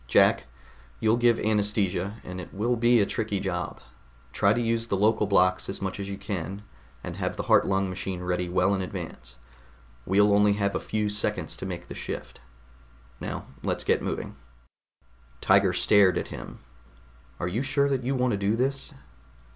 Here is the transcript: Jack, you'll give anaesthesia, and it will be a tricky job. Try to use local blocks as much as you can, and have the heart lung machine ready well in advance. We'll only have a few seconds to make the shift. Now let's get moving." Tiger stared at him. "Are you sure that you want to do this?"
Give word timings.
Jack, 0.07 0.45
you'll 0.99 1.15
give 1.15 1.39
anaesthesia, 1.39 2.19
and 2.23 2.41
it 2.41 2.51
will 2.51 2.75
be 2.75 2.99
a 2.99 3.05
tricky 3.05 3.39
job. 3.39 3.79
Try 4.33 4.51
to 4.51 4.59
use 4.59 4.91
local 4.91 5.27
blocks 5.27 5.69
as 5.69 5.79
much 5.79 5.99
as 5.99 6.09
you 6.09 6.17
can, 6.17 6.63
and 7.03 7.17
have 7.17 7.35
the 7.35 7.43
heart 7.43 7.67
lung 7.67 7.87
machine 7.87 8.19
ready 8.21 8.49
well 8.49 8.73
in 8.73 8.81
advance. 8.81 9.35
We'll 10.07 10.33
only 10.33 10.53
have 10.53 10.73
a 10.73 10.79
few 10.79 11.07
seconds 11.07 11.55
to 11.57 11.67
make 11.67 11.87
the 11.87 11.93
shift. 11.93 12.41
Now 13.19 13.45
let's 13.61 13.83
get 13.83 14.01
moving." 14.01 14.35
Tiger 15.39 15.71
stared 15.71 16.17
at 16.17 16.29
him. 16.29 16.61
"Are 17.39 17.47
you 17.47 17.61
sure 17.61 17.87
that 17.87 18.01
you 18.03 18.15
want 18.15 18.31
to 18.31 18.37
do 18.37 18.55
this?" 18.55 18.95